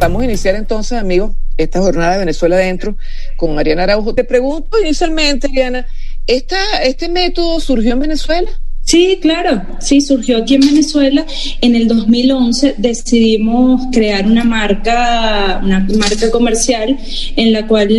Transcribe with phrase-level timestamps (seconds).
[0.00, 2.96] Vamos a iniciar entonces, amigos, esta jornada de Venezuela Adentro
[3.36, 4.14] con Ariana Araujo.
[4.14, 5.86] Te pregunto inicialmente, Ariana,
[6.26, 8.50] ¿esta, ¿este método surgió en Venezuela?
[8.80, 11.26] Sí, claro, sí, surgió aquí en Venezuela.
[11.60, 16.98] En el 2011 decidimos crear una marca, una marca comercial
[17.36, 17.90] en la cual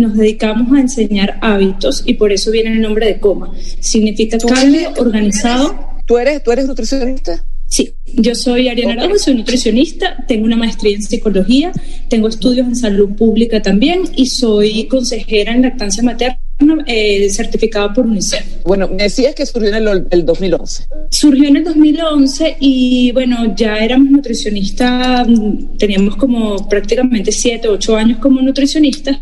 [0.00, 3.52] nos dedicamos a enseñar hábitos y por eso viene el nombre de Coma.
[3.78, 6.00] Significa cambio organizado.
[6.06, 7.44] ¿Tú eres, tú eres nutricionista?
[7.68, 11.72] Sí, yo soy Ariana Araujo, soy nutricionista, tengo una maestría en psicología,
[12.08, 16.38] tengo estudios en salud pública también y soy consejera en lactancia materna
[16.86, 18.44] eh, certificado por UNICEF.
[18.64, 20.86] Bueno, me decías que surgió en el, el, 2011.
[21.10, 25.26] Surgió en el 2011 y bueno, ya éramos nutricionistas,
[25.78, 29.18] teníamos como prácticamente 7, 8 años como nutricionistas,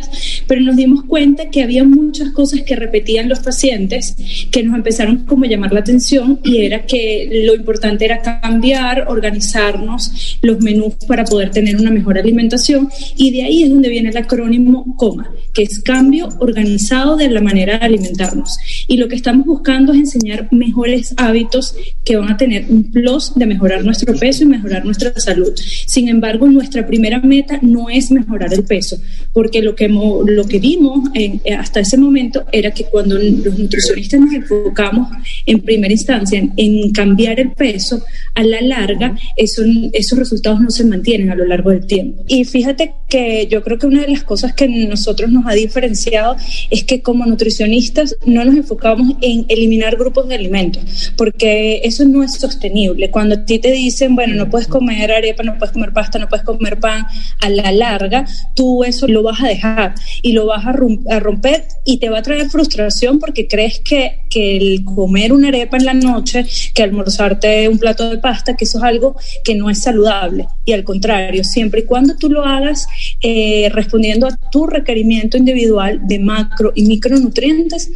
[0.47, 4.17] pero nos dimos cuenta que había muchas cosas que repetían los pacientes
[4.51, 9.07] que nos empezaron como a llamar la atención y era que lo importante era cambiar,
[9.09, 14.11] organizarnos los menús para poder tener una mejor alimentación y de ahí es donde viene
[14.11, 18.59] el acrónimo COMA, que es cambio organizado de la manera de alimentarnos.
[18.87, 23.35] Y lo que estamos buscando es enseñar mejores hábitos que van a tener un plus
[23.35, 25.53] de mejorar nuestro peso y mejorar nuestra salud.
[25.87, 28.99] Sin embargo, nuestra primera meta no es mejorar el peso,
[29.35, 34.19] porque lo que, lo que vimos en, hasta ese momento era que cuando los nutricionistas
[34.19, 35.11] nos enfocamos
[35.45, 38.03] en primera instancia en, en cambiar el peso,
[38.35, 39.63] a la larga eso,
[39.93, 42.23] esos resultados no se mantienen a lo largo del tiempo.
[42.29, 46.37] Y fíjate que yo creo que una de las cosas que nosotros nos ha diferenciado
[46.71, 52.23] es que como nutricionistas no nos enfocamos en eliminar grupos de alimentos, porque eso no
[52.23, 53.11] es sostenible.
[53.11, 56.29] Cuando a ti te dicen, bueno, no puedes comer arepa, no puedes comer pasta, no
[56.29, 57.07] puedes comer pan,
[57.41, 58.25] a la larga
[58.55, 62.23] tú eso lo vas a dejar y lo vas a, romper y te va a
[62.23, 67.69] traer frustración porque crees que, que el comer una arepa en la noche, que almorzarte
[67.69, 70.47] un plato de pasta, que eso es algo que no es saludable.
[70.65, 72.87] Y al contrario, siempre y cuando tú lo hagas
[73.23, 77.91] eh, respondiendo a tu requerimiento individual de macro y micronutrientes,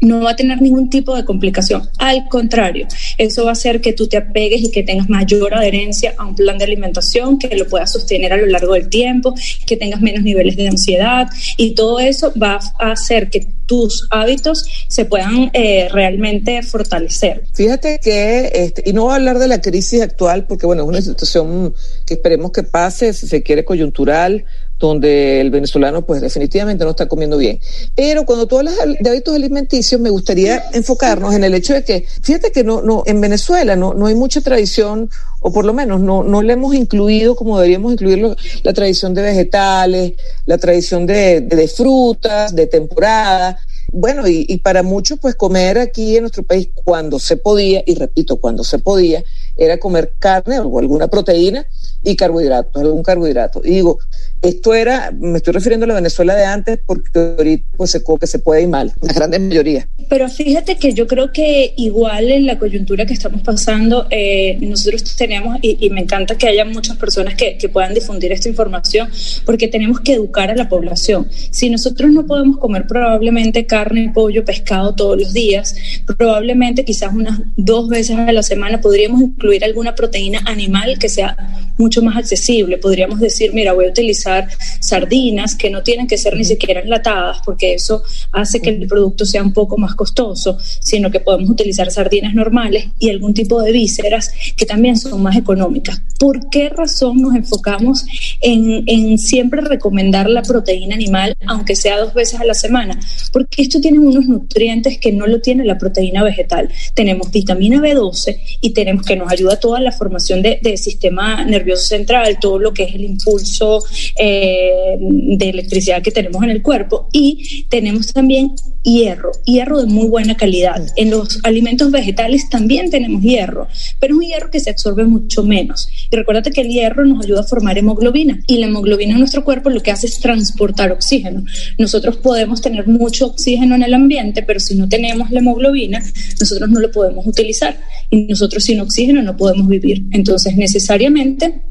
[0.00, 1.88] no va a tener ningún tipo de complicación.
[1.98, 2.86] Al contrario,
[3.18, 6.34] eso va a hacer que tú te apegues y que tengas mayor adherencia a un
[6.34, 9.34] plan de alimentación, que lo puedas sostener a lo largo del tiempo,
[9.66, 14.66] que tengas menos niveles de ansiedad y todo eso va a hacer que tus hábitos
[14.88, 17.44] se puedan eh, realmente fortalecer.
[17.54, 20.88] Fíjate que, este, y no voy a hablar de la crisis actual, porque bueno, es
[20.88, 21.74] una situación
[22.06, 24.44] que esperemos que pase, si se quiere coyuntural,
[24.78, 27.60] donde el venezolano pues definitivamente no está comiendo bien.
[27.94, 32.06] Pero cuando tú hablas de hábitos alimenticios, me gustaría enfocarnos en el hecho de que,
[32.22, 35.08] fíjate que no, no, en Venezuela no, no hay mucha tradición,
[35.40, 39.22] o por lo menos no, no le hemos incluido como deberíamos incluirlo, la tradición de
[39.22, 40.12] vegetales,
[40.46, 43.58] la tradición de, de, de frutas, de temporada.
[43.92, 47.94] Bueno, y, y para muchos, pues comer aquí en nuestro país cuando se podía, y
[47.94, 49.22] repito, cuando se podía,
[49.56, 51.64] era comer carne o alguna proteína
[52.02, 53.60] y carbohidratos, algún carbohidrato.
[53.62, 53.98] Y digo,
[54.44, 58.26] esto era, me estoy refiriendo a la Venezuela de antes porque ahorita pues se, que
[58.26, 59.88] se puede ir mal, la gran mayoría.
[60.08, 65.16] Pero fíjate que yo creo que igual en la coyuntura que estamos pasando, eh, nosotros
[65.16, 69.08] tenemos, y, y, me encanta que haya muchas personas que, que puedan difundir esta información,
[69.46, 71.28] porque tenemos que educar a la población.
[71.50, 75.74] Si nosotros no podemos comer probablemente carne, pollo, pescado todos los días,
[76.18, 81.36] probablemente quizás unas dos veces a la semana podríamos incluir alguna proteína animal que sea
[81.78, 82.78] mucho más accesible.
[82.78, 84.33] Podríamos decir, mira, voy a utilizar
[84.80, 88.02] sardinas que no tienen que ser ni siquiera enlatadas, porque eso
[88.32, 92.86] hace que el producto sea un poco más costoso, sino que podemos utilizar sardinas normales
[92.98, 96.00] y algún tipo de vísceras que también son más económicas.
[96.18, 98.04] ¿Por qué razón nos enfocamos
[98.40, 102.98] en, en siempre recomendar la proteína animal, aunque sea dos veces a la semana?
[103.32, 106.70] Porque esto tiene unos nutrientes que no lo tiene la proteína vegetal.
[106.94, 111.44] Tenemos vitamina B12 y tenemos que nos ayuda a toda la formación del de sistema
[111.44, 113.84] nervioso central, todo lo que es el impulso
[114.16, 120.08] eh, de electricidad que tenemos en el cuerpo y tenemos también hierro, hierro de muy
[120.08, 120.86] buena calidad.
[120.96, 123.66] En los alimentos vegetales también tenemos hierro,
[123.98, 125.88] pero es un hierro que se absorbe mucho menos.
[126.10, 129.44] Y recuérdate que el hierro nos ayuda a formar hemoglobina y la hemoglobina en nuestro
[129.44, 131.44] cuerpo lo que hace es transportar oxígeno.
[131.78, 136.02] Nosotros podemos tener mucho oxígeno en el ambiente, pero si no tenemos la hemoglobina,
[136.38, 137.78] nosotros no lo podemos utilizar
[138.10, 140.04] y nosotros sin oxígeno no podemos vivir.
[140.12, 141.62] Entonces, necesariamente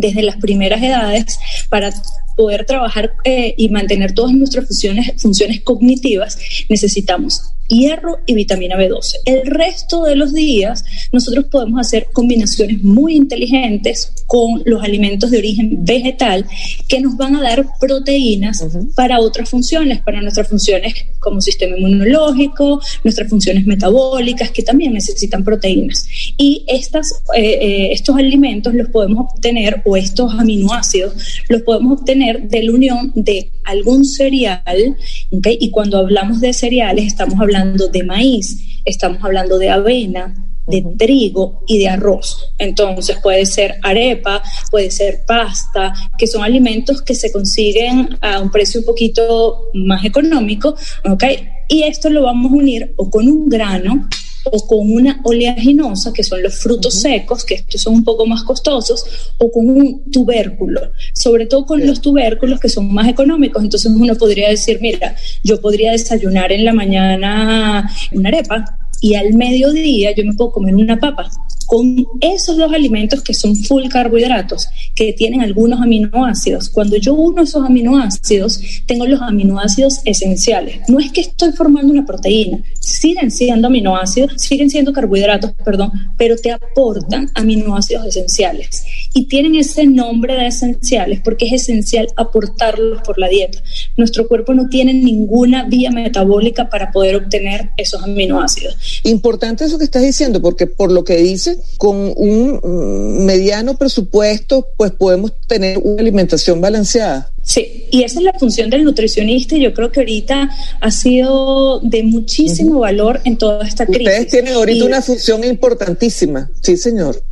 [0.00, 1.38] desde las primeras edades
[1.68, 1.90] para
[2.36, 6.38] poder trabajar eh, y mantener todas nuestras funciones, funciones cognitivas,
[6.68, 9.16] necesitamos hierro y vitamina B12.
[9.24, 15.38] El resto de los días nosotros podemos hacer combinaciones muy inteligentes con los alimentos de
[15.38, 16.46] origen vegetal
[16.88, 18.64] que nos van a dar proteínas
[18.94, 25.42] para otras funciones, para nuestras funciones como sistema inmunológico, nuestras funciones metabólicas que también necesitan
[25.42, 26.06] proteínas.
[26.36, 31.14] Y estas, eh, eh, estos alimentos los podemos obtener o estos aminoácidos
[31.48, 34.96] los podemos obtener de la unión de algún cereal,
[35.30, 40.34] y cuando hablamos de cereales estamos hablando hablando de maíz, estamos hablando de avena,
[40.66, 42.52] de trigo y de arroz.
[42.58, 48.50] Entonces puede ser arepa, puede ser pasta, que son alimentos que se consiguen a un
[48.50, 50.74] precio un poquito más económico,
[51.08, 51.24] ¿ok?
[51.68, 54.08] Y esto lo vamos a unir o con un grano
[54.50, 58.42] o con una oleaginosa, que son los frutos secos, que estos son un poco más
[58.42, 59.04] costosos,
[59.38, 63.62] o con un tubérculo, sobre todo con los tubérculos que son más económicos.
[63.62, 69.34] Entonces uno podría decir, mira, yo podría desayunar en la mañana una arepa y al
[69.34, 71.30] mediodía yo me puedo comer una papa
[71.66, 76.70] con esos dos alimentos que son full carbohidratos, que tienen algunos aminoácidos.
[76.70, 80.80] Cuando yo uno esos aminoácidos, tengo los aminoácidos esenciales.
[80.88, 86.36] No es que estoy formando una proteína, siguen siendo aminoácidos, siguen siendo carbohidratos, perdón, pero
[86.36, 88.84] te aportan aminoácidos esenciales.
[89.14, 93.58] Y tienen ese nombre de esenciales porque es esencial aportarlos por la dieta.
[93.96, 98.93] Nuestro cuerpo no tiene ninguna vía metabólica para poder obtener esos aminoácidos.
[99.02, 104.68] Importante eso que estás diciendo, porque por lo que dices, con un mm, mediano presupuesto,
[104.76, 107.30] pues podemos tener una alimentación balanceada.
[107.42, 110.50] Sí, y esa es la función del nutricionista y yo creo que ahorita
[110.80, 114.06] ha sido de muchísimo valor en toda esta crisis.
[114.06, 117.22] Ustedes tienen ahorita una función importantísima, sí señor.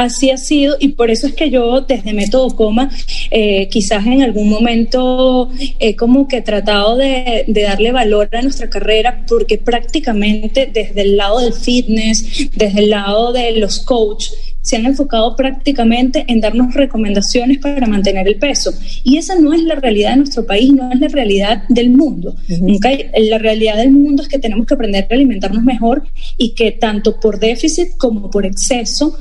[0.00, 2.88] Así ha sido y por eso es que yo desde Método Coma
[3.30, 8.70] eh, quizás en algún momento he como que tratado de, de, darle valor a nuestra
[8.70, 14.76] carrera porque prácticamente desde el lado del fitness, desde el lado de los coaches, se
[14.76, 18.72] han enfocado prácticamente en darnos recomendaciones para mantener el peso.
[19.04, 22.34] Y esa no es la realidad de nuestro país, no es la realidad del mundo.
[22.48, 26.04] La realidad del mundo es que tenemos que aprender a alimentarnos mejor
[26.36, 29.16] y que tanto por déficit como por exceso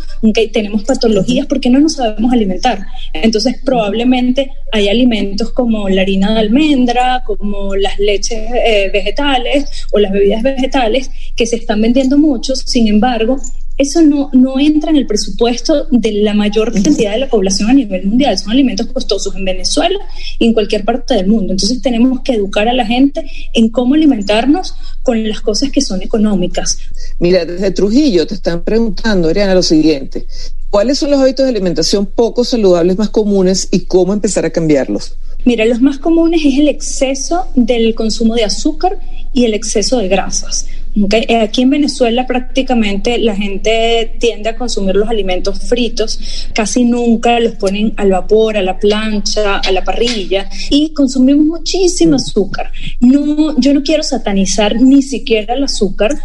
[0.51, 2.86] tenemos patologías porque no nos sabemos alimentar.
[3.13, 10.00] Entonces probablemente hay alimentos como la harina de almendra, como las leches eh, vegetales o
[10.00, 13.38] las bebidas vegetales que se están vendiendo mucho, sin embargo,
[13.80, 17.74] eso no, no entra en el presupuesto de la mayor cantidad de la población a
[17.74, 18.38] nivel mundial.
[18.38, 19.98] Son alimentos costosos en Venezuela
[20.38, 21.54] y en cualquier parte del mundo.
[21.54, 26.02] Entonces tenemos que educar a la gente en cómo alimentarnos con las cosas que son
[26.02, 26.78] económicas.
[27.20, 30.28] Mira, desde Trujillo te están preguntando, Ariana, lo siguiente.
[30.70, 35.16] ¿Cuáles son los hábitos de alimentación poco saludables más comunes y cómo empezar a cambiarlos?
[35.46, 39.00] Mira, los más comunes es el exceso del consumo de azúcar
[39.34, 40.66] y el exceso de grasas.
[40.95, 47.39] Eh, aquí en Venezuela prácticamente la gente tiende a consumir los alimentos fritos, casi nunca
[47.39, 52.15] los ponen al vapor, a la plancha, a la parrilla y consumimos muchísimo mm.
[52.15, 52.71] azúcar.
[53.00, 56.15] No, yo no quiero satanizar ni siquiera el azúcar,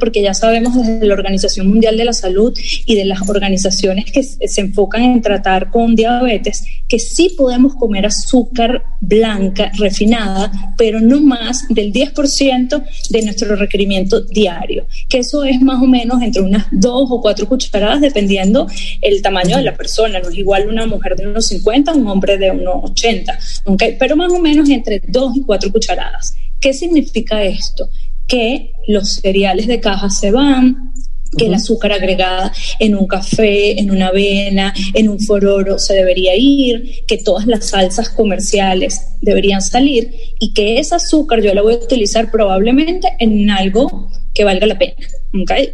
[0.00, 2.56] porque ya sabemos desde la Organización Mundial de la Salud
[2.86, 8.06] y de las organizaciones que se enfocan en tratar con diabetes, que sí podemos comer
[8.06, 15.60] azúcar blanca, refinada, pero no más del 10% de nuestro requerimiento diario, que eso es
[15.60, 18.66] más o menos entre unas dos o cuatro cucharadas dependiendo
[19.00, 20.20] el tamaño de la persona.
[20.20, 23.96] No es igual una mujer de unos 50 a un hombre de unos 80, ¿okay?
[23.98, 26.36] pero más o menos entre dos y cuatro cucharadas.
[26.60, 27.88] ¿Qué significa esto?
[28.26, 30.92] Que los cereales de caja se van,
[31.36, 36.34] que el azúcar agregada en un café, en una avena, en un fororo se debería
[36.36, 41.74] ir, que todas las salsas comerciales deberían salir y que ese azúcar yo la voy
[41.74, 44.94] a utilizar probablemente en algo que valga la pena.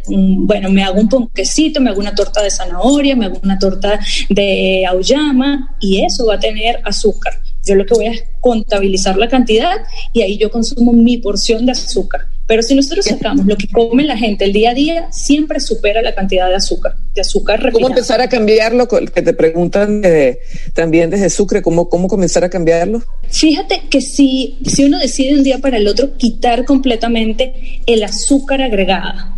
[0.07, 3.99] Bueno, me hago un ponquecito, me hago una torta de zanahoria, me hago una torta
[4.29, 7.33] de auyama y eso va a tener azúcar.
[7.65, 9.77] Yo lo que voy a es contabilizar la cantidad
[10.13, 12.27] y ahí yo consumo mi porción de azúcar.
[12.51, 16.01] Pero si nosotros sacamos lo que come la gente el día a día, siempre supera
[16.01, 18.89] la cantidad de azúcar, de azúcar ¿Cómo empezar a cambiarlo?
[18.89, 20.03] Que te preguntan
[20.73, 23.01] también desde Sucre, ¿cómo, ¿cómo comenzar a cambiarlo?
[23.29, 28.61] Fíjate que si, si uno decide un día para el otro quitar completamente el azúcar
[28.61, 29.37] agregada,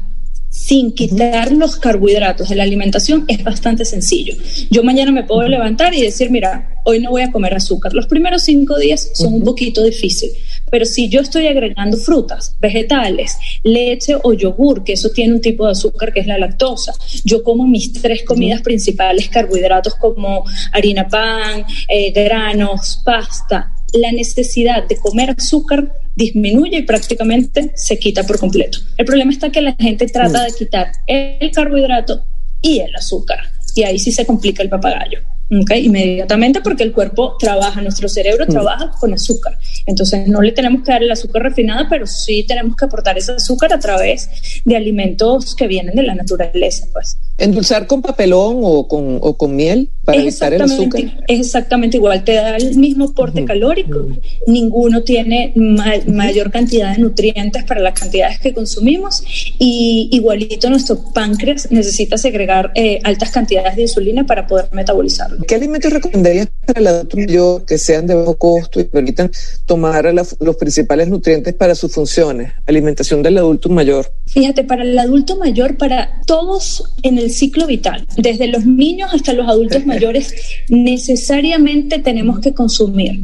[0.53, 4.35] sin quitar los carbohidratos de la alimentación es bastante sencillo.
[4.69, 7.93] Yo mañana me puedo levantar y decir, mira, hoy no voy a comer azúcar.
[7.93, 10.37] Los primeros cinco días son un poquito difíciles,
[10.73, 15.67] Pero si yo estoy agregando frutas, vegetales, leche o yogur, que eso tiene un tipo
[15.67, 21.07] de azúcar que es la lactosa, yo como mis tres comidas principales, carbohidratos como harina
[21.07, 28.39] pan, eh, granos, pasta, la necesidad de comer azúcar disminuye y prácticamente se quita por
[28.39, 28.79] completo.
[28.97, 32.25] El problema está que la gente trata de quitar el carbohidrato
[32.63, 33.41] y el azúcar.
[33.75, 35.19] Y ahí sí se complica el papagayo.
[35.61, 35.85] ¿Okay?
[35.85, 39.57] Inmediatamente porque el cuerpo trabaja, nuestro cerebro trabaja con azúcar.
[39.85, 43.33] Entonces no le tenemos que dar el azúcar refinada, pero sí tenemos que aportar ese
[43.33, 44.29] azúcar a través
[44.65, 46.87] de alimentos que vienen de la naturaleza.
[46.91, 47.17] Pues.
[47.37, 51.01] ¿Endulzar con papelón o con, o con miel para evitar el azúcar?
[51.27, 54.07] Es exactamente igual, te da el mismo aporte calórico,
[54.47, 59.23] ninguno tiene ma mayor cantidad de nutrientes para las cantidades que consumimos
[59.59, 65.42] y igualito nuestro páncreas necesita segregar eh, altas cantidades de insulina para poder metabolizarlo.
[65.47, 69.31] ¿Qué alimentos recomendarías para el adulto mayor que sean de bajo costo y permitan
[69.65, 72.53] tomar la, los principales nutrientes para sus funciones?
[72.65, 74.11] Alimentación del adulto mayor.
[74.27, 79.33] Fíjate, para el adulto mayor, para todos en el ciclo vital, desde los niños hasta
[79.33, 80.33] los adultos mayores,
[80.69, 83.21] necesariamente tenemos que consumir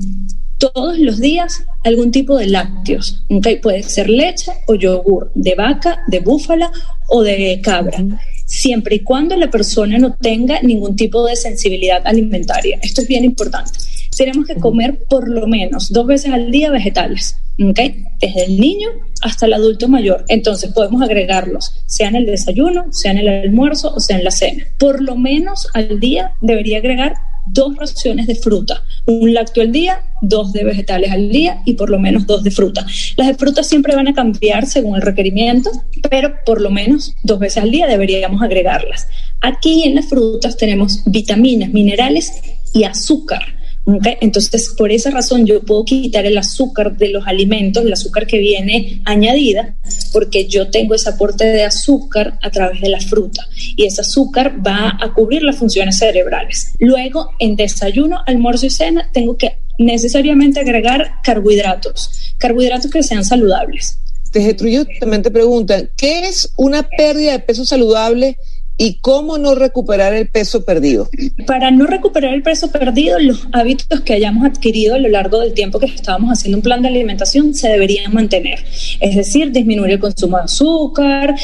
[0.60, 3.24] todos los días algún tipo de lácteos.
[3.30, 3.58] ¿okay?
[3.58, 6.72] Puede ser leche o yogur de vaca, de búfala
[7.08, 8.04] o de cabra,
[8.50, 12.79] siempre y cuando la persona no tenga ningún tipo de sensibilidad alimentaria.
[12.82, 13.79] Esto es bien importante.
[14.18, 17.38] Tenemos que comer por lo menos dos veces al día vegetales.
[17.63, 18.06] ¿okay?
[18.20, 18.89] Desde el niño
[19.22, 20.25] hasta el adulto mayor.
[20.29, 24.32] Entonces podemos agregarlos, sea en el desayuno, sea en el almuerzo o sea en la
[24.32, 24.65] cena.
[24.79, 27.13] Por lo menos al día debería agregar
[27.51, 31.89] dos raciones de fruta, un lácteo al día, dos de vegetales al día y por
[31.89, 32.86] lo menos dos de fruta.
[33.18, 35.72] Las de fruta siempre van a cambiar según el requerimiento,
[36.10, 39.08] pero por lo menos dos veces al día deberíamos agregarlas.
[39.41, 42.34] Aquí en las frutas tenemos vitaminas, minerales
[42.74, 43.59] y azúcar.
[43.98, 44.17] ¿Okay?
[44.22, 48.38] Entonces, por esa razón yo puedo quitar el azúcar de los alimentos, el azúcar que
[48.38, 49.75] viene añadida,
[50.12, 54.65] porque yo tengo ese aporte de azúcar a través de la fruta y ese azúcar
[54.65, 56.74] va a cubrir las funciones cerebrales.
[56.79, 64.00] Luego, en desayuno, almuerzo y cena, tengo que necesariamente agregar carbohidratos, carbohidratos que sean saludables.
[64.31, 68.38] Te también te preguntan, ¿qué es una pérdida de peso saludable
[68.81, 71.09] ¿Y cómo no recuperar el peso perdido?
[71.45, 75.53] Para no recuperar el peso perdido, los hábitos que hayamos adquirido a lo largo del
[75.53, 78.63] tiempo que estábamos haciendo un plan de alimentación se deberían mantener.
[79.01, 81.36] Es decir, disminuir el consumo de azúcar,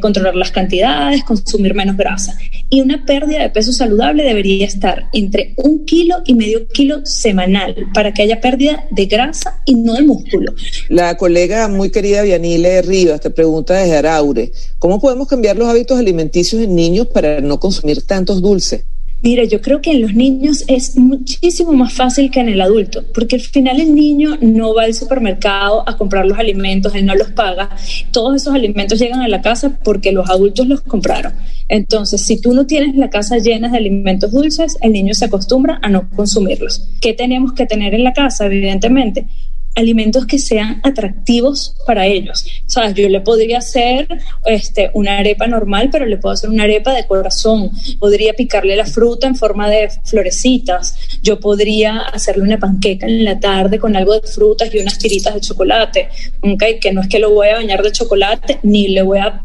[0.00, 2.38] controlar las cantidades, consumir menos grasa.
[2.70, 7.74] Y una pérdida de peso saludable debería estar entre un kilo y medio kilo semanal
[7.92, 10.54] para que haya pérdida de grasa y no de músculo.
[10.88, 15.98] La colega muy querida Vianile Rivas te pregunta desde Araure, ¿cómo podemos cambiar los hábitos
[15.98, 18.84] alimenticios en niños niños para no consumir tantos dulces?
[19.24, 23.02] Mira, yo creo que en los niños es muchísimo más fácil que en el adulto,
[23.14, 27.14] porque al final el niño no va al supermercado a comprar los alimentos, él no
[27.14, 27.70] los paga.
[28.10, 31.32] Todos esos alimentos llegan a la casa porque los adultos los compraron.
[31.70, 35.78] Entonces, si tú no tienes la casa llena de alimentos dulces, el niño se acostumbra
[35.80, 36.86] a no consumirlos.
[37.00, 38.44] ¿Qué tenemos que tener en la casa?
[38.44, 39.26] Evidentemente,
[39.74, 42.46] alimentos que sean atractivos para ellos.
[42.66, 44.06] O sea, yo le podría hacer
[44.44, 47.70] este, una arepa normal, pero le puedo hacer una arepa de corazón.
[47.98, 50.96] Podría picarle la fruta en forma de florecitas.
[51.22, 55.34] Yo podría hacerle una panqueca en la tarde con algo de frutas y unas tiritas
[55.34, 56.08] de chocolate.
[56.42, 56.78] ¿okay?
[56.78, 59.42] Que no es que lo voy a bañar de chocolate, ni le voy a,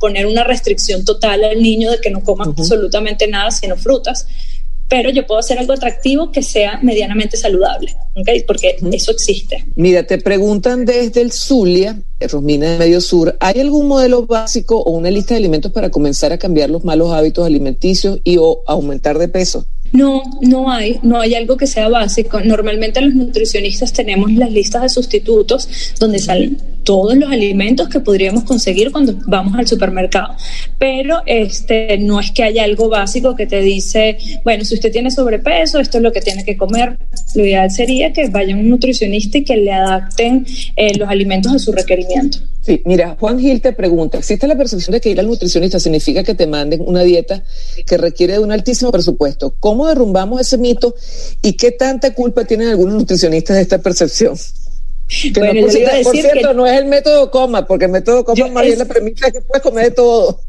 [0.00, 4.26] poner una restricción total al niño de que no coma absolutamente nada, sino frutas
[4.88, 8.42] pero yo puedo hacer algo atractivo que sea medianamente saludable, ¿okay?
[8.44, 9.64] porque eso existe.
[9.76, 14.92] Mira, te preguntan desde el Zulia, Rosmina de Medio Sur, ¿hay algún modelo básico o
[14.92, 19.18] una lista de alimentos para comenzar a cambiar los malos hábitos alimenticios y o aumentar
[19.18, 19.66] de peso?
[19.92, 22.40] No, no hay, no hay algo que sea básico.
[22.40, 25.68] Normalmente los nutricionistas tenemos las listas de sustitutos
[25.98, 30.34] donde salen todos los alimentos que podríamos conseguir cuando vamos al supermercado.
[30.78, 35.10] Pero este no es que haya algo básico que te dice, bueno, si usted tiene
[35.10, 36.96] sobrepeso, esto es lo que tiene que comer.
[37.34, 41.58] Lo ideal sería que vaya un nutricionista y que le adapten eh, los alimentos a
[41.58, 42.38] su requerimiento.
[42.62, 46.22] Sí, mira, Juan Gil te pregunta, ¿existe la percepción de que ir al nutricionista significa
[46.22, 47.44] que te manden una dieta
[47.86, 49.54] que requiere de un altísimo presupuesto?
[49.60, 50.94] ¿Cómo derrumbamos ese mito
[51.42, 54.38] y qué tanta culpa tienen algunos nutricionistas de esta percepción?
[55.34, 57.30] Bueno, no, por, le iba a cierto, por decir cierto, que- no es el método
[57.30, 59.90] coma, porque el método coma Yo- más bien es- premisa es que puedes comer de
[59.92, 60.40] todo.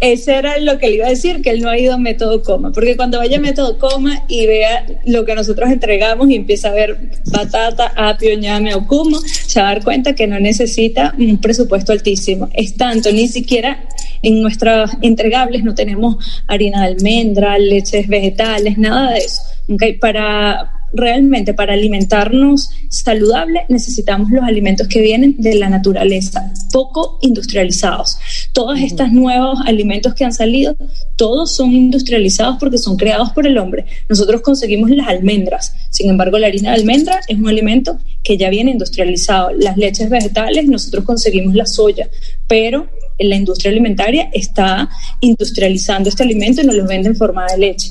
[0.00, 2.42] Ese era lo que le iba a decir, que él no ha ido a método
[2.42, 6.70] coma, porque cuando vaya a método coma y vea lo que nosotros entregamos y empieza
[6.70, 11.14] a ver batata, apio, ñame o kumo, se va a dar cuenta que no necesita
[11.16, 12.48] un presupuesto altísimo.
[12.52, 13.84] Es tanto, ni siquiera
[14.24, 16.16] en nuestras entregables no tenemos
[16.48, 19.40] harina de almendra, leches vegetales, nada de eso.
[19.68, 19.82] ¿ok?
[20.00, 28.18] Para realmente para alimentarnos saludable necesitamos los alimentos que vienen de la naturaleza, poco industrializados.
[28.52, 30.76] Todos estos nuevos alimentos que han salido,
[31.16, 33.86] todos son industrializados porque son creados por el hombre.
[34.08, 38.50] Nosotros conseguimos las almendras, sin embargo la harina de almendra es un alimento que ya
[38.50, 39.50] viene industrializado.
[39.52, 42.08] Las leches vegetales, nosotros conseguimos la soya,
[42.46, 44.88] pero la industria alimentaria está
[45.20, 47.90] industrializando este alimento y nos lo vende en forma de leche.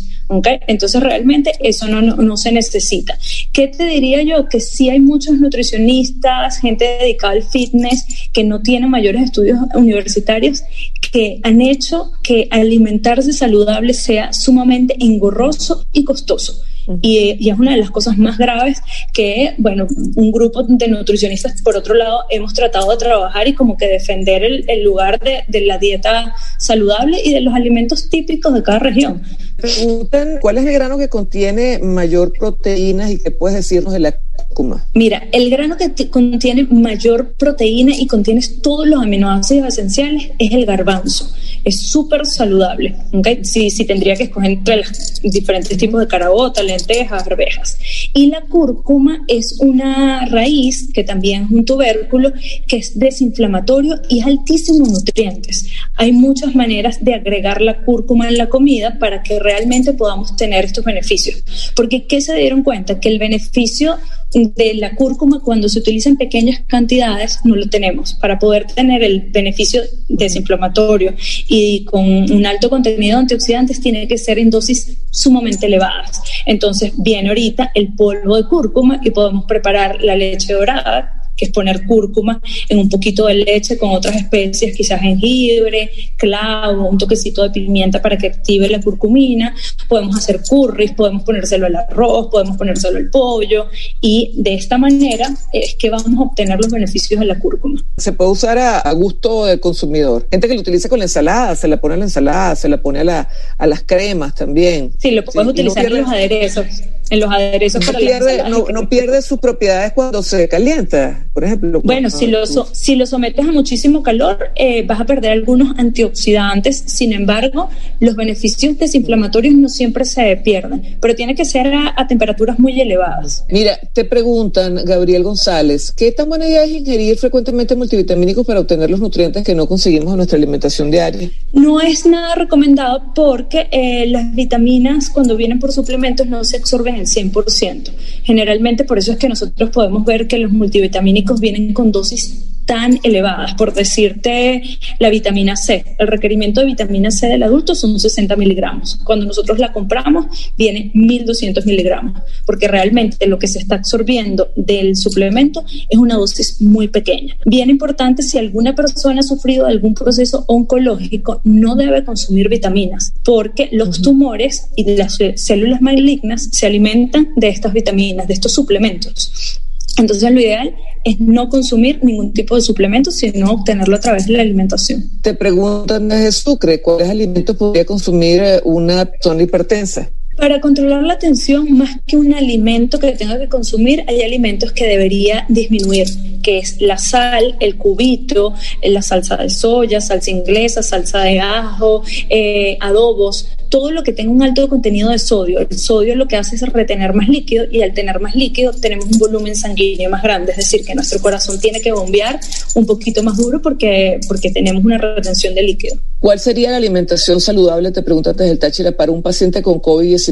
[0.68, 3.18] Entonces realmente eso no, no, se necesita.
[3.52, 4.48] ¿Qué te diría yo?
[4.48, 10.64] Que sí hay muchos nutricionistas, gente dedicada al fitness, que no tienen mayores estudios universitarios,
[11.12, 16.62] que han hecho que alimentarse saludable sea sumamente engorroso y costoso.
[17.02, 18.82] Y, es una de las cosas más graves
[19.14, 23.78] que, bueno, un grupo de nutricionistas, por otro lado, hemos tratado de trabajar y como
[23.78, 28.64] que defender el, lugar de, de, la dieta saludable y de los alimentos típicos de
[28.64, 29.22] cada región.
[29.62, 34.12] Preguntan, ¿cuál es el grano que contiene mayor proteínas y qué puedes decirnos de la
[34.12, 34.86] cúrcuma?
[34.94, 40.66] Mira, el grano que contiene mayor proteína y contiene todos los aminoácidos esenciales es el
[40.66, 41.32] garbanzo.
[41.64, 42.96] Es súper saludable.
[43.14, 43.46] ¿okay?
[43.46, 47.78] Sí, tendría que escoger entre los diferentes tipos de carabota, lentejas, arvejas.
[48.14, 52.34] Y la cúrcuma es una raíz que también es un tubérculo
[52.68, 55.68] que es desinflamatorio y es altísimo en nutrientes.
[56.02, 60.66] Hay muchas maneras de agregar la cúrcuma en la comida para que realmente podamos tener
[60.66, 61.44] estos beneficios.
[61.76, 63.00] Porque ¿qué se dieron cuenta?
[63.00, 63.98] Que el beneficio
[64.34, 68.16] de la cúrcuma cuando se utiliza en pequeñas cantidades no lo tenemos.
[68.16, 71.14] Para poder tener el beneficio desinflamatorio
[71.48, 76.20] y con un alto contenido de antioxidantes tiene que ser en dosis sumamente elevadas.
[76.48, 81.52] Entonces viene ahorita el polvo de cúrcuma y podemos preparar la leche dorada que es
[81.52, 87.44] poner cúrcuma en un poquito de leche con otras especies, quizás jengibre, clavo, un toquecito
[87.44, 89.56] de pimienta para que active la curcumina.
[89.88, 93.68] Podemos hacer curries, podemos ponérselo al arroz, podemos ponérselo al pollo
[94.00, 97.84] y de esta manera es que vamos a obtener los beneficios de la cúrcuma.
[97.98, 100.28] Se puede usar a, gusto del consumidor.
[100.30, 102.82] Gente que lo utiliza con la ensalada, se la pone a la ensalada, se la
[102.82, 104.92] pone a, la, a las cremas también.
[105.00, 106.66] Sí, lo puedes utilizar en los aderezos
[107.12, 111.82] en los aderezos no pierde, no, pierde sus propiedades cuando se calienta, por ejemplo.
[111.84, 116.84] Bueno, si lo, si lo sometes a muchísimo calor, eh, vas a perder algunos antioxidantes.
[116.86, 117.70] Sin embargo,
[118.00, 123.44] los beneficios desinflamatorios no siempre se pierden, pero tiene que ser a, temperaturas muy elevadas.
[123.50, 128.90] Mira, te preguntan, Gabriel González, ¿qué tan buena idea es ingerir frecuentemente multivitamínicos para obtener
[128.90, 131.30] los nutrientes que no conseguimos en nuestra alimentación diaria?
[131.52, 137.01] No es nada recomendado porque eh, las vitaminas cuando vienen por suplementos no se absorben
[137.06, 137.92] 100%.
[138.24, 143.02] Generalmente por eso es que nosotros podemos ver que los multivitamínicos vienen con dosis tan
[143.04, 143.54] elevadas.
[143.56, 144.64] Por decirte,
[144.98, 148.98] la vitamina C, el requerimiento de vitamina C del adulto son 60 miligramos.
[149.04, 154.96] Cuando nosotros la compramos, viene 1200 miligramos, porque realmente lo que se está absorbiendo del
[154.96, 157.36] suplemento es una dosis muy pequeña.
[157.46, 163.68] Bien importante, si alguna persona ha sufrido algún proceso oncológico, no debe consumir vitaminas, porque
[163.74, 169.60] los tumores y las células malignas se alimentan de estas vitaminas, de estos suplementos.
[169.98, 170.74] Entonces lo ideal
[171.04, 175.04] es no consumir ningún tipo de suplemento, sino obtenerlo a través de la alimentación.
[175.22, 180.10] Te preguntan Sucre, ¿cuáles alimentos podría consumir eh, una persona hipertensa?
[180.42, 184.88] Para controlar la tensión, más que un alimento que tenga que consumir, hay alimentos que
[184.88, 186.08] debería disminuir,
[186.42, 192.02] que es la sal, el cubito, la salsa de soya, salsa inglesa, salsa de ajo,
[192.28, 195.60] eh, adobos todo lo que tenga un alto contenido de sodio.
[195.60, 199.06] El sodio lo que hace es retener más líquido y al tener más líquido tenemos
[199.06, 202.40] un volumen sanguíneo más grande, es decir, que nuestro corazón tiene que bombear
[202.76, 205.98] un poquito más duro porque, porque tenemos una retención de líquido.
[206.20, 210.31] ¿Cuál sería la alimentación saludable, te preguntas desde el Táchira, para un paciente con COVID-19?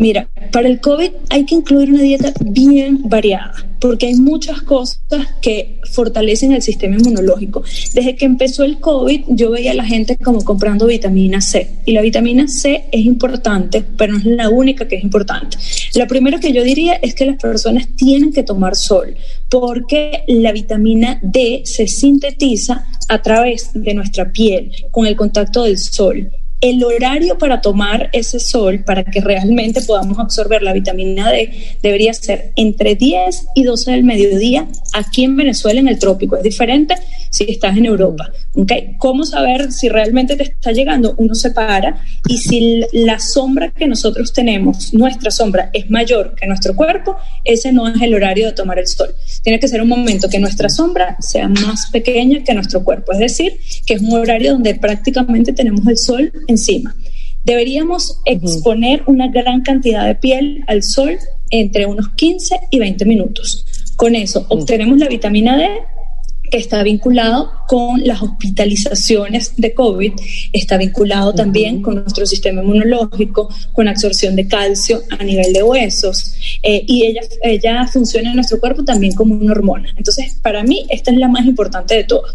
[0.00, 4.98] Mira, para el COVID hay que incluir una dieta bien variada, porque hay muchas cosas
[5.42, 7.62] que fortalecen el sistema inmunológico.
[7.92, 11.92] Desde que empezó el COVID, yo veía a la gente como comprando vitamina C, y
[11.92, 15.58] la vitamina C es importante, pero no es la única que es importante.
[15.94, 19.14] La primera que yo diría es que las personas tienen que tomar sol,
[19.50, 25.76] porque la vitamina D se sintetiza a través de nuestra piel con el contacto del
[25.76, 31.76] sol el horario para tomar ese sol, para que realmente podamos absorber la vitamina D,
[31.82, 36.36] debería ser entre 10 y 12 del mediodía aquí en Venezuela, en el trópico.
[36.36, 36.94] Es diferente
[37.30, 38.30] si estás en Europa.
[38.54, 38.96] ¿Okay?
[38.98, 41.14] ¿Cómo saber si realmente te está llegando?
[41.18, 46.46] Uno se para y si la sombra que nosotros tenemos, nuestra sombra, es mayor que
[46.46, 49.14] nuestro cuerpo, ese no es el horario de tomar el sol.
[49.42, 53.12] Tiene que ser un momento que nuestra sombra sea más pequeña que nuestro cuerpo.
[53.12, 56.94] Es decir, que es un horario donde prácticamente tenemos el sol encima.
[57.44, 61.18] Deberíamos exponer una gran cantidad de piel al sol
[61.50, 63.64] entre unos 15 y 20 minutos.
[63.96, 65.68] Con eso obtenemos la vitamina D
[66.50, 70.12] que está vinculado con las hospitalizaciones de COVID,
[70.52, 76.34] está vinculado también con nuestro sistema inmunológico, con absorción de calcio a nivel de huesos,
[76.62, 79.88] eh, y ella, ella funciona en nuestro cuerpo también como una hormona.
[79.96, 82.34] Entonces, para mí, esta es la más importante de todas.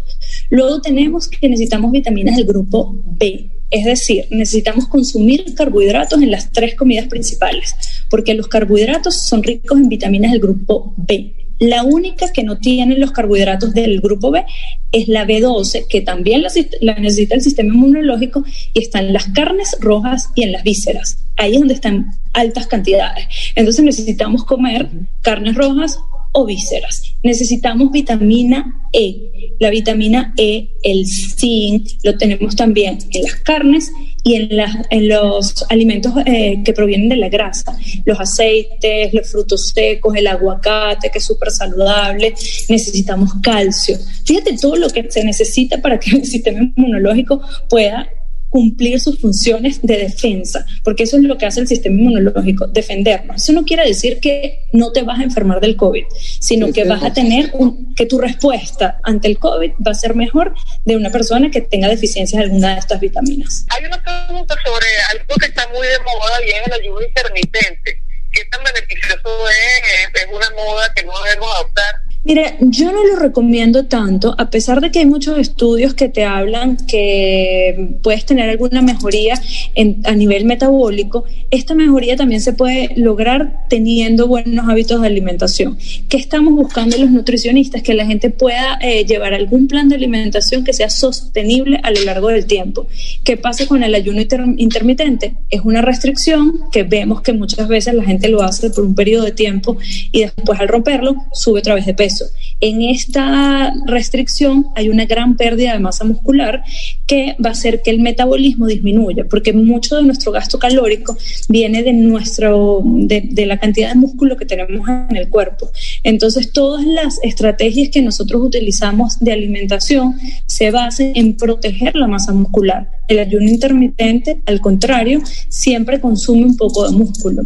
[0.50, 6.50] Luego tenemos que necesitamos vitaminas del grupo B, es decir, necesitamos consumir carbohidratos en las
[6.50, 7.74] tres comidas principales,
[8.08, 11.34] porque los carbohidratos son ricos en vitaminas del grupo B.
[11.58, 14.44] La única que no tiene los carbohidratos del grupo B
[14.92, 19.76] es la B12, que también la, necesita el sistema inmunológico y está en las carnes
[19.80, 21.18] rojas y en las vísceras.
[21.36, 23.26] Ahí es donde están altas cantidades.
[23.54, 24.88] Entonces necesitamos comer
[25.22, 25.98] carnes rojas,
[26.38, 27.14] o vísceras.
[27.22, 29.54] Necesitamos vitamina E.
[29.58, 33.90] La vitamina E, el zinc, lo tenemos también en las carnes
[34.22, 34.50] y en,
[34.90, 40.26] en los alimentos eh, que provienen de la grasa, los aceites, los frutos secos, el
[40.26, 42.34] aguacate, que es súper saludable.
[42.68, 43.96] Necesitamos calcio.
[44.26, 48.10] Fíjate todo lo que se necesita para que el sistema inmunológico pueda
[48.56, 53.42] cumplir sus funciones de defensa, porque eso es lo que hace el sistema inmunológico, defendernos.
[53.42, 56.04] Eso no quiere decir que no te vas a enfermar del COVID,
[56.40, 57.52] sino que vas a tener
[57.94, 60.54] que tu respuesta ante el COVID va a ser mejor
[60.86, 63.66] de una persona que tenga deficiencias de alguna de estas vitaminas.
[63.68, 68.00] Hay una pregunta sobre algo que está muy de moda y es el ayuno intermitente.
[68.32, 70.14] ¿Qué tan beneficioso es?
[70.14, 72.05] ¿Es una moda que no debemos adoptar?
[72.26, 76.24] Mire, yo no lo recomiendo tanto, a pesar de que hay muchos estudios que te
[76.24, 79.40] hablan que puedes tener alguna mejoría
[79.76, 85.78] en, a nivel metabólico, esta mejoría también se puede lograr teniendo buenos hábitos de alimentación.
[86.08, 87.82] ¿Qué estamos buscando los nutricionistas?
[87.82, 92.02] Que la gente pueda eh, llevar algún plan de alimentación que sea sostenible a lo
[92.04, 92.86] largo del tiempo.
[93.24, 94.20] ¿Qué pasa con el ayuno
[94.56, 95.36] intermitente?
[95.50, 99.24] Es una restricción que vemos que muchas veces la gente lo hace por un periodo
[99.24, 99.76] de tiempo
[100.12, 102.26] y después al romperlo sube otra vez de peso.
[102.60, 106.62] En esta restricción hay una gran pérdida de masa muscular
[107.06, 111.16] que va a hacer que el metabolismo disminuya, porque mucho de nuestro gasto calórico
[111.48, 115.70] viene de, nuestro, de, la cantidad de músculo que tenemos en el cuerpo.
[116.02, 122.32] Entonces, todas las estrategias que nosotros utilizamos de alimentación se basan en proteger la masa
[122.32, 122.90] muscular.
[123.08, 127.42] El ayuno intermitente, al contrario, siempre consume un poco de músculo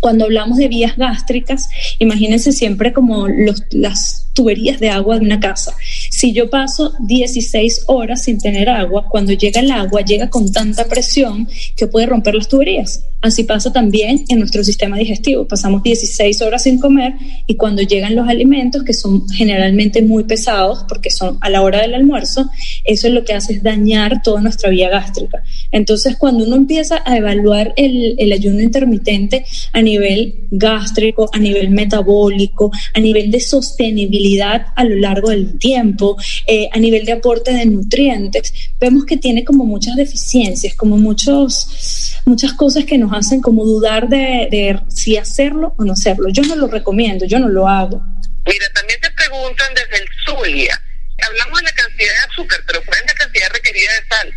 [0.00, 1.68] cuando hablamos de vías gástricas,
[1.98, 5.74] imagínense siempre como los, las tuberías de agua de una casa.
[6.10, 10.84] Si yo paso 16 horas sin tener agua, cuando llega el agua llega con tanta
[10.84, 13.02] presión que puede romper las tuberías.
[13.22, 15.48] Así pasa también en nuestro sistema digestivo.
[15.48, 17.14] Pasamos 16 horas sin comer
[17.46, 21.80] y cuando llegan los alimentos, que son generalmente muy pesados porque son a la hora
[21.80, 22.48] del almuerzo,
[22.84, 25.42] eso es lo que hace es dañar toda nuestra vía gástrica.
[25.72, 29.44] Entonces, cuando uno empieza a evaluar el, el ayuno intermitente
[29.76, 36.16] a nivel gástrico, a nivel metabólico, a nivel de sostenibilidad, a lo largo del tiempo,
[36.46, 42.16] eh, a nivel de aporte de nutrientes, vemos que tiene como muchas deficiencias, como muchos,
[42.24, 46.30] muchas cosas que nos hacen como dudar de, de si hacerlo o no hacerlo.
[46.30, 48.02] Yo no lo recomiendo, yo no lo hago.
[48.46, 50.82] Mira, también te preguntan desde el Zulia.
[51.28, 54.32] Hablamos de la cantidad de azúcar, pero ¿cuál es la cantidad requerida de sal?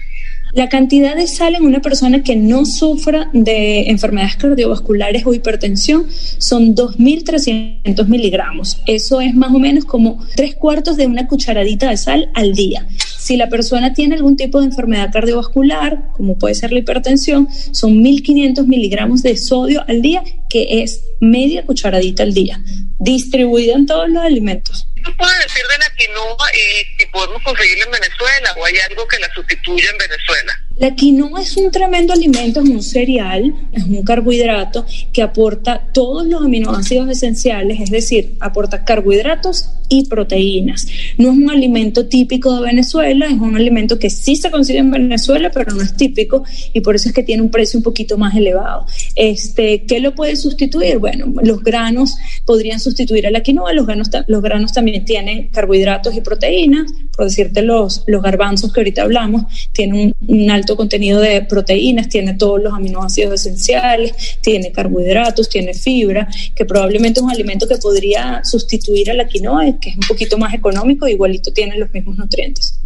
[0.52, 6.08] La cantidad de sal en una persona que no sufra de enfermedades cardiovasculares o hipertensión
[6.10, 8.82] son 2.300 miligramos.
[8.88, 12.88] Eso es más o menos como tres cuartos de una cucharadita de sal al día.
[13.20, 18.00] Si la persona tiene algún tipo de enfermedad cardiovascular, como puede ser la hipertensión, son
[18.00, 22.60] 1.500 miligramos de sodio al día, que es media cucharadita al día,
[22.98, 24.88] distribuida en todos los alimentos.
[24.96, 29.32] ¿Qué decir de quinoa y si podemos conseguirla en Venezuela o hay algo que la
[29.34, 30.60] sustituya en Venezuela?
[30.80, 36.26] La quinoa es un tremendo alimento, es un cereal, es un carbohidrato que aporta todos
[36.26, 40.88] los aminoácidos esenciales, es decir, aporta carbohidratos y proteínas.
[41.18, 44.92] No es un alimento típico de Venezuela, es un alimento que sí se consigue en
[44.92, 48.18] Venezuela, pero no es típico y por eso es que tiene un precio un poquito
[48.18, 48.86] más elevado.
[49.16, 51.00] Este, ¿Qué lo puede sustituir?
[51.00, 52.16] Bueno, los granos
[52.46, 57.26] podrían sustituir a la quinoa, los granos, los granos también tienen carbohidratos y proteínas, por
[57.26, 62.62] decirte los, los garbanzos que ahorita hablamos, tienen un alto contenido de proteínas, tiene todos
[62.62, 69.12] los aminoácidos esenciales, tiene carbohidratos, tiene fibra, que probablemente es un alimento que podría sustituir
[69.12, 72.80] a la quinoa, que es un poquito más económico, igualito tiene los mismos nutrientes.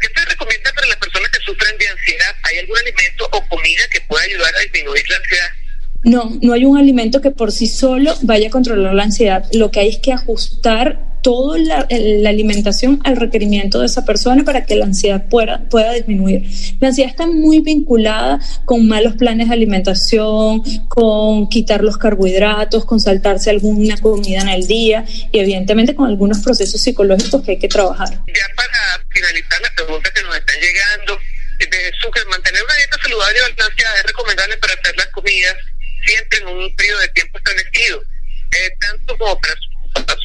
[0.00, 2.34] ¿Qué te recomienda para las personas que sufren de ansiedad?
[2.42, 5.48] ¿Hay algún alimento o comida que pueda ayudar a disminuir la ansiedad?
[6.02, 9.46] No, no hay un alimento que por sí solo vaya a controlar la ansiedad.
[9.52, 14.44] Lo que hay es que ajustar toda la, la, alimentación al requerimiento de esa persona
[14.44, 16.42] para que la ansiedad pueda, pueda disminuir.
[16.80, 23.00] La ansiedad está muy vinculada con malos planes de alimentación, con quitar los carbohidratos, con
[23.00, 27.68] saltarse alguna comida en el día y evidentemente con algunos procesos psicológicos que hay que
[27.68, 28.10] trabajar.
[28.10, 31.18] Ya para finalizar las preguntas que nos están llegando,
[31.58, 35.56] de Zucker, mantener una dieta saludable y balanceada es recomendable para hacer las comidas
[36.04, 39.54] siempre en un periodo de tiempo establecido, eh, tanto como para,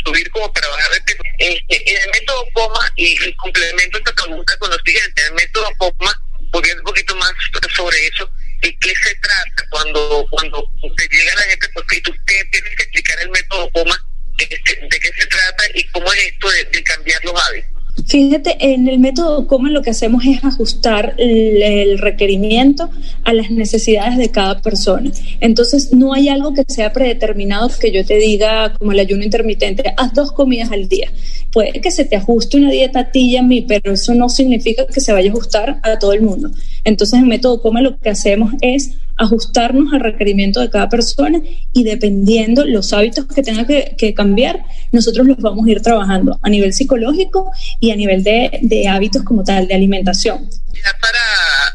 [0.06, 1.20] subir como para bajar de peso.
[1.38, 5.68] Este, en el método coma, y, complemento esta pregunta con lo siguiente, en el método
[5.78, 7.32] coma, volviendo un poquito más
[7.76, 8.30] sobre eso,
[8.62, 11.70] ¿de qué se trata cuando cuando te llega la gente?
[11.74, 14.06] Porque usted tiene que explicar el método coma,
[14.38, 17.79] de, de qué se trata y cómo es esto de cambiar los hábitos.
[18.10, 22.90] Fíjate, en el método COMA lo que hacemos es ajustar el, requerimiento
[23.24, 25.12] a las necesidades de cada persona.
[25.42, 29.94] Entonces, no hay algo que sea predeterminado que yo te diga, como el ayuno intermitente,
[29.96, 31.12] haz dos comidas al día.
[31.52, 34.28] Puede que se te ajuste una dieta a ti y a mí, pero eso no
[34.28, 36.50] significa que se vaya a ajustar a todo el mundo.
[36.84, 41.40] Entonces, en método COMA lo que hacemos es ajustarnos al requerimiento de cada persona
[41.74, 46.50] y dependiendo los hábitos que tenga que, cambiar, nosotros los vamos a ir trabajando a
[46.50, 50.50] nivel psicológico y a nivel de, de hábitos como tal, de alimentación.
[50.74, 51.20] Ya para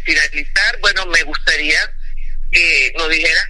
[0.04, 1.78] finalizar, bueno, me gustaría
[2.50, 3.40] que nos dijera,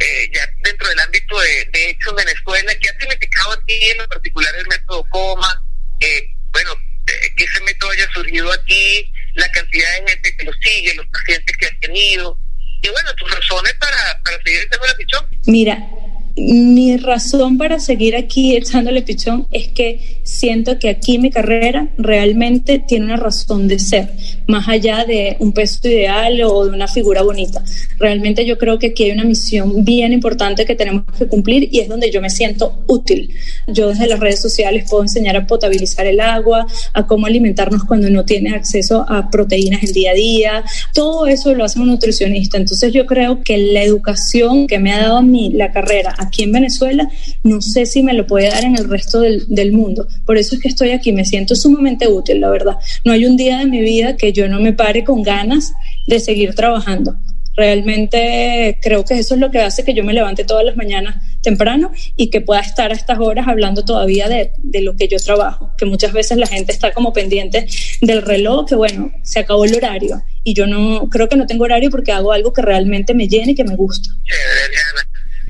[0.00, 4.06] eh, ya dentro del ámbito de, de hecho en Venezuela, ¿qué ha significado aquí en
[4.06, 5.64] particular el método COMA?
[6.00, 10.52] Eh, bueno, eh, que ese método haya surgido aquí, la cantidad de gente que lo
[10.62, 12.38] sigue, los pacientes que ha tenido,
[12.82, 15.26] y bueno, tus razones para, para seguir echándole pichón.
[15.46, 15.88] Mira,
[16.36, 22.78] mi razón para seguir aquí echándole pichón es que siento que aquí mi carrera realmente
[22.78, 24.12] tiene una razón de ser,
[24.46, 27.62] más allá de un peso ideal o de una figura bonita.
[27.98, 31.80] Realmente yo creo que aquí hay una misión bien importante que tenemos que cumplir y
[31.80, 33.30] es donde yo me siento útil.
[33.66, 38.08] Yo desde las redes sociales puedo enseñar a potabilizar el agua, a cómo alimentarnos cuando
[38.08, 40.64] no tiene acceso a proteínas el día a día.
[40.94, 42.56] Todo eso lo hace un nutricionista.
[42.56, 46.44] Entonces yo creo que la educación que me ha dado a mí la carrera aquí
[46.44, 47.10] en Venezuela,
[47.42, 50.06] no sé si me lo puede dar en el resto del, del mundo.
[50.26, 52.76] Por eso es que estoy aquí, me siento sumamente útil, la verdad.
[53.04, 55.72] No hay un día de mi vida que yo no me pare con ganas
[56.06, 57.16] de seguir trabajando.
[57.56, 61.16] Realmente creo que eso es lo que hace que yo me levante todas las mañanas
[61.42, 65.18] temprano y que pueda estar a estas horas hablando todavía de, de, lo que yo
[65.18, 67.66] trabajo, que muchas veces la gente está como pendiente
[68.00, 71.64] del reloj, que bueno, se acabó el horario y yo no creo que no tengo
[71.64, 74.10] horario porque hago algo que realmente me llene y que me gusta.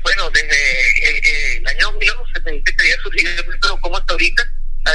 [0.03, 4.43] Bueno, desde el, año 1970 que había surgido el método como hasta ahorita,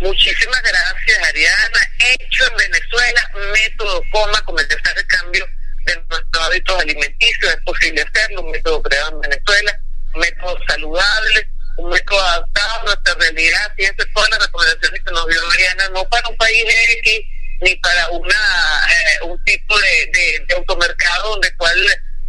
[0.00, 1.80] muchísimas gracias, Ariana.
[2.14, 5.46] Hecho en Venezuela, método coma, comenzar el cambio
[5.86, 7.52] de nuestros hábitos alimenticios.
[7.52, 9.80] Es posible hacerlo, un método creado en Venezuela,
[10.14, 13.72] un método saludable, un método adaptado a nuestra realidad.
[13.76, 16.64] Fíjense todas las recomendaciones que nos dio Ariana, no para un país
[17.02, 17.20] X,
[17.62, 21.78] ni para una eh, un tipo de, de, de, automercado donde cual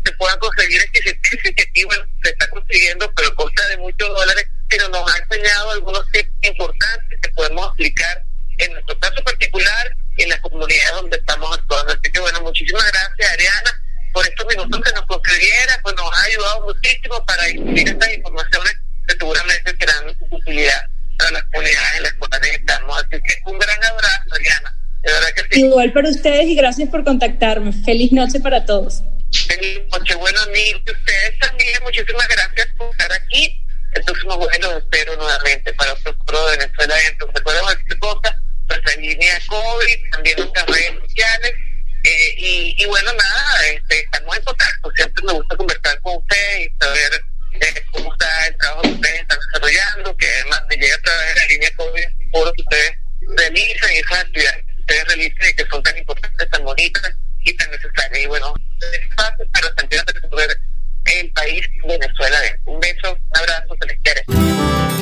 [0.06, 1.92] se puedan conseguir este objetivo,
[2.24, 7.20] se está consiguiendo, pero costa de muchos dólares pero nos ha enseñado algunos tips importantes
[7.22, 8.24] que podemos aplicar
[8.58, 11.94] en nuestro caso particular y en las comunidades donde estamos actuando.
[11.94, 13.82] Así que bueno, muchísimas gracias Ariana
[14.14, 18.74] por estos minutos que nos concediera, pues nos ha ayudado muchísimo para difundir estas informaciones
[19.08, 20.86] que seguramente serán de utilidad
[21.18, 22.98] para las comunidades en las cuales estamos.
[22.98, 24.76] Así que un gran abrazo Ariana.
[25.04, 25.62] De verdad que sí.
[25.62, 27.72] Igual para ustedes y gracias por contactarme.
[27.74, 29.04] Feliz noche para todos.
[29.32, 33.62] Feliz noche, bueno amigos, ustedes también, muchísimas gracias por estar aquí
[33.94, 38.42] el próximo vuelo espero nuevamente para otro pro de Venezuela Entonces, Recuerden cualquier cosa,
[38.78, 41.54] nuestra línea COVID, también nuestras redes sociales.
[42.04, 44.92] Eh, y, y, bueno, nada, este, estamos en contacto.
[44.96, 47.26] Siempre me gusta conversar con ustedes y saber
[47.60, 51.28] eh, cómo está el trabajo que ustedes están desarrollando, que además me llega a través
[51.28, 52.92] de la línea COVID, por que ustedes
[53.36, 57.14] realizan y esas actividades que ustedes realizan y que son tan importantes, tan bonitas
[57.44, 58.24] y tan necesarias.
[58.24, 60.58] Y bueno, es fácil, pero también resolver
[61.06, 62.72] el país Venezuela adentro.
[62.72, 64.24] Un beso, un abrazo, se les quiere.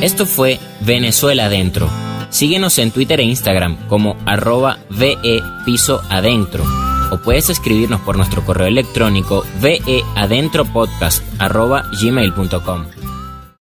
[0.02, 6.64] Esto fue Venezuela adentro Síguenos en Twitter e Instagram como arroba VE Piso Adentro.
[7.12, 13.05] O puedes escribirnos por nuestro correo electrónico veadentropodcast arroba gmail.com.